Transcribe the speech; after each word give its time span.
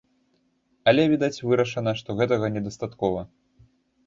Але, 0.91 1.03
відаць, 1.11 1.43
вырашана, 1.49 1.93
што 2.01 2.17
гэтага 2.21 2.51
недастаткова. 2.57 3.21